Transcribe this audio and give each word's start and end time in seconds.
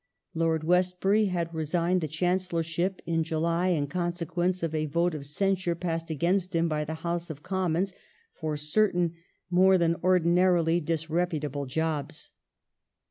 ^^^ 0.35 0.39
5 0.39 0.65
1866 0.65 0.67
Lord 0.67 0.67
Westbury 0.67 1.25
had 1.27 1.53
resigned 1.53 2.01
the 2.01 2.07
Chancellorship 2.07 3.03
in 3.05 3.23
July 3.23 3.67
in 3.67 3.85
conse 3.85 4.25
quence 4.25 4.63
of 4.63 4.73
a 4.73 4.87
vote 4.87 5.13
of 5.13 5.27
censure 5.27 5.75
passed 5.75 6.09
against 6.09 6.55
him 6.55 6.67
by 6.67 6.83
the 6.83 6.95
House 7.05 7.29
of 7.29 7.43
Commons, 7.43 7.93
for 8.33 8.57
certain 8.57 9.13
more 9.51 9.77
than 9.77 9.95
ordinarily 10.03 10.79
disreputable 10.79 11.67
jobs. 11.67 12.31